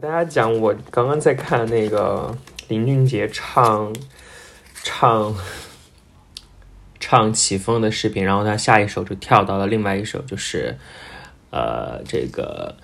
[0.00, 2.32] 给大家讲，我刚刚在看那个
[2.68, 3.92] 林俊杰唱
[4.84, 5.34] 唱
[7.00, 10.78] 唱起风的视频，然后他下一首就跳到了另外一首，就是
[11.50, 12.76] 呃这个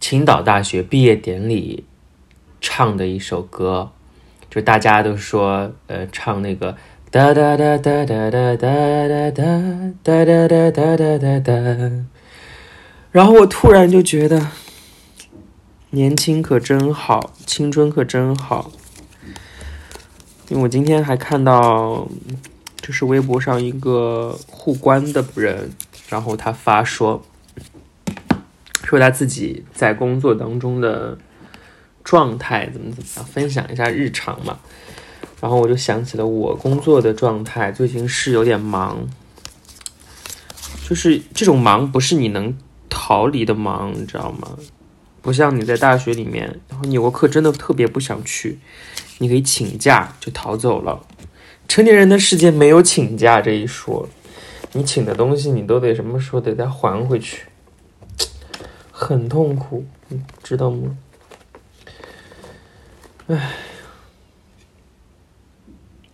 [0.00, 1.84] 青岛大学毕业典礼
[2.60, 3.92] 唱的一首歌，
[4.50, 6.76] 就大家都说呃唱那个
[7.12, 9.30] 哒哒哒哒哒哒哒哒哒
[10.02, 12.04] 哒哒哒哒哒哒哒，
[13.12, 14.48] 然后我突然就觉得。
[15.92, 18.70] 年轻可真好，青春可真好。
[20.48, 22.06] 因为我今天还看到，
[22.80, 25.72] 就是微博上一个互关的人，
[26.08, 27.20] 然后他发说，
[28.84, 31.18] 说他自己在工作当中的
[32.04, 34.60] 状态怎么怎么样，分享一下日常嘛。
[35.40, 39.08] 然后我就想起了我工作的状态，最近是有点忙，
[40.88, 42.56] 就是这种忙不是你能
[42.88, 44.56] 逃离的忙，你知道吗？
[45.22, 48.58] 不像你在大学里面，然后你有个课真的特别不想去，
[49.18, 51.06] 你可以请假就逃走了。
[51.68, 54.08] 成年人的世界没有请假这一说，
[54.72, 57.46] 你请的东西你都得什么时候得再还回去，
[58.90, 60.96] 很痛苦，你知道吗？
[63.28, 63.52] 唉，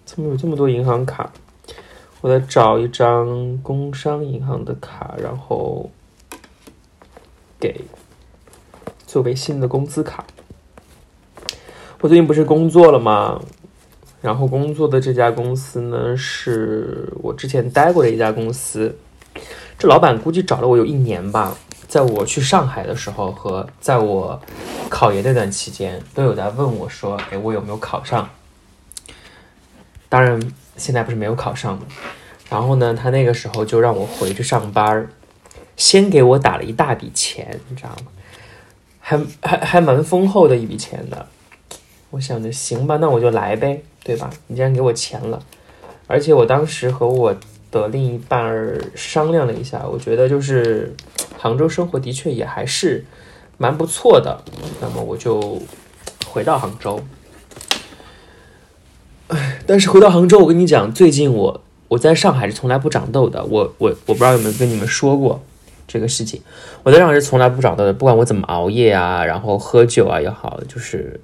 [0.05, 1.33] 怎么有这么多银行卡？
[2.21, 5.91] 我在找一张工商银行的卡，然后
[7.61, 7.83] 给。
[9.07, 10.25] 作为新的工资卡，
[12.01, 13.41] 我最近不是工作了吗？
[14.21, 18.99] 然后工作的这家公司呢，是我之前待过的一家公司。
[19.79, 24.41] 这老板估计找了我有一年吧，在我去上海的时候和在我
[24.89, 28.29] 考研那段期间，都有在问我说：“哎，我有没有考上？”
[30.09, 30.41] 当然，
[30.77, 31.79] 现在不是没有考上
[32.51, 35.09] 然后呢，他那个时候就让我回去上班
[35.77, 38.13] 先给我打了一大笔钱，你知道吗？
[39.09, 41.27] 还还还蛮丰厚的一笔钱的，
[42.11, 44.29] 我想着行吧，那我就来呗，对吧？
[44.49, 45.41] 你既然给我钱了，
[46.09, 47.33] 而且我当时和我
[47.71, 50.93] 的另一半儿商量了一下，我觉得就是
[51.39, 53.05] 杭州生活的确也还是
[53.59, 54.43] 蛮不错的，
[54.81, 55.63] 那么我就
[56.27, 57.01] 回到杭州。
[59.29, 65.41] 哎，但是回到杭州，我跟你讲，最近我我在上海是从来不长痘的，我我我不知道有没有跟你们说过。
[65.87, 66.43] 这个事情，
[66.83, 71.21] 我在上海是从来不长痘的，不管我怎么熬夜啊，然后喝酒啊也好，就是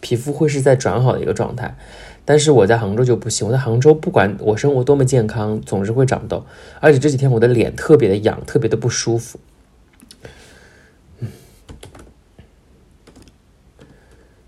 [0.00, 1.76] 皮肤会是在转好的一个状态。
[2.24, 6.44] 但是我在杭州就不行，我在杭州不管我生活多么健康，总是会长痘，
[6.80, 9.38] 而且这几天我的脸特别的痒，特别的不舒服。
[11.20, 11.28] 嗯，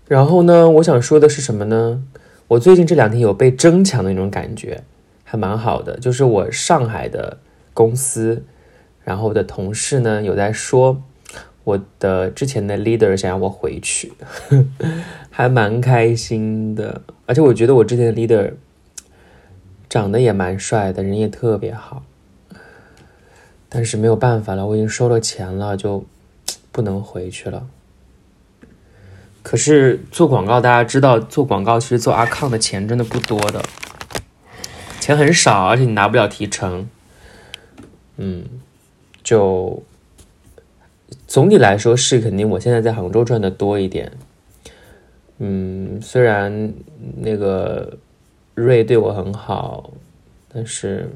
[0.07, 2.03] 然后呢，我想说的是什么呢？
[2.47, 4.83] 我最近这两天有被争抢的那种感觉，
[5.23, 7.37] 还蛮好的，就是我上海的
[7.73, 8.43] 公司。
[9.05, 11.01] 然后我的同事呢有在说，
[11.63, 14.11] 我的之前的 leader 想要我回去，
[15.29, 17.03] 还蛮开心的。
[17.27, 18.53] 而且我觉得我之前的 leader
[19.87, 22.03] 长得也蛮帅的，人也特别好。
[23.69, 26.03] 但是没有办法了，我已经收了钱了，就
[26.71, 27.67] 不能回去了。
[29.43, 33.63] 可是做广告，大家知道做广告其实做阿康的钱真的不多的，
[34.99, 36.89] 钱很少，而且你拿不了提成。
[38.17, 38.45] 嗯。
[39.25, 39.81] 就
[41.25, 44.11] 总体来说是肯定，我现在在杭州赚的多一点。
[45.39, 46.71] 嗯，虽然
[47.17, 47.97] 那个
[48.53, 49.89] 瑞对我很好，
[50.53, 51.09] 但是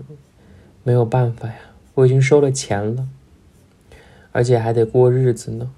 [0.83, 1.55] 没有办法呀，
[1.93, 3.07] 我已经收了钱了，
[4.31, 5.69] 而且还得过日子呢。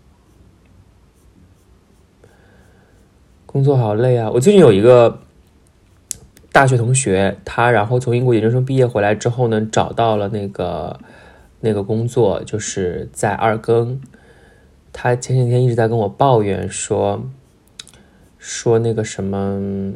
[3.45, 4.31] 工作好累啊！
[4.31, 5.19] 我最近有一个
[6.53, 10.97] 大学同学，他然后从英国研究生毕业回来之后呢，找到了那个。
[11.61, 14.01] 那个工作就是在二更，
[14.91, 17.23] 他前几天一直在跟我抱怨说，
[18.37, 19.93] 说那个什么，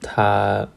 [0.00, 0.68] 他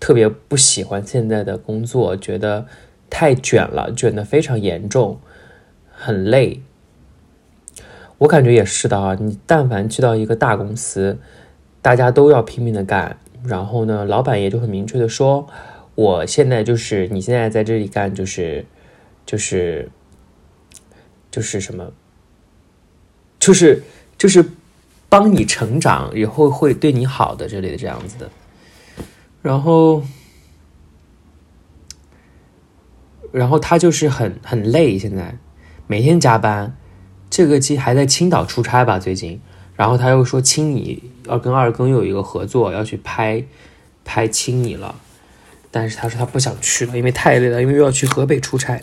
[0.00, 2.66] 特别不喜欢现在的工作，觉得
[3.10, 5.20] 太卷了，卷的非常严重，
[5.90, 6.62] 很累。
[8.18, 11.18] 我感觉也是的啊，你但凡去到一个大公司，
[11.82, 15.46] 大家都要拼命的干，然后呢，老板也就很明确的说。
[15.98, 18.64] 我现在就是你现在在这里干，就是，
[19.26, 19.90] 就是，
[21.28, 21.92] 就是什么，
[23.40, 23.82] 就是
[24.16, 24.48] 就是
[25.08, 28.30] 帮你成长，以后会对你好的这类的这样子的。
[29.42, 30.04] 然后，
[33.32, 35.36] 然后他就是很很累，现在
[35.88, 36.76] 每天加班。
[37.28, 39.00] 这个期还在青岛出差吧？
[39.00, 39.40] 最近，
[39.74, 43.44] 然后他又说青你要跟二更有一个合作，要去拍
[44.04, 44.94] 拍青你了。
[45.70, 48.80] 但是他说他不想去了，因为太累了，因为又要去河北出差。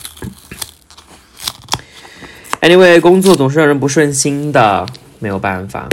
[2.60, 4.86] Anyway，工作总是让人不顺心的，
[5.18, 5.88] 没有办法。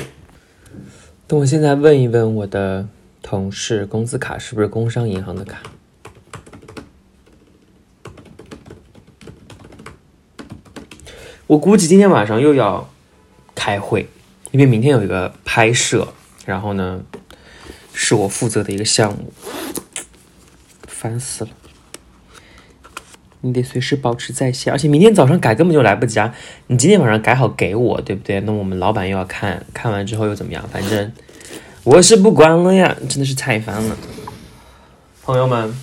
[1.28, 2.88] 等我现在问一问我的
[3.22, 5.62] 同事，工资卡是不是工商银行的卡？
[11.48, 12.90] 我估计今天晚上又要
[13.54, 14.08] 开会，
[14.52, 16.14] 因为明天有一个拍摄，
[16.46, 17.04] 然后呢
[17.94, 19.32] 是我负责的一个项目，
[21.04, 21.50] 烦死了。
[23.42, 26.34] 你得随时保持在线，而且明天早上改根本就来不及啊！
[26.68, 28.40] 你今天晚上改好给我，对不对？
[28.40, 30.66] 那我们老板又要看看完之后又怎么样？
[30.72, 31.12] 反正
[31.84, 33.98] 我是不管了呀，真的是太烦了。
[35.24, 35.76] 朋友们，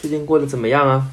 [0.00, 1.12] 最近过得怎么样啊？